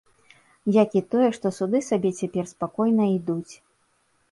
[0.81, 3.53] Як і тое, што суды сабе цяпер спакойна ідуць.